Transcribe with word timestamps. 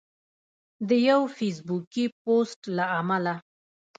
د 0.87 0.89
یو 1.09 1.21
فیسبوکي 1.37 2.05
پوسټ 2.23 2.61
له 2.77 2.85
امله 2.99 3.33